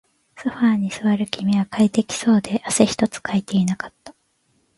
[0.35, 4.15] ソファーに座る君は快適そうで、汗一つかいていなかった